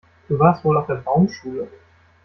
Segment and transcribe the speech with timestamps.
[0.27, 1.67] Du warst wohl auf der Baumschule.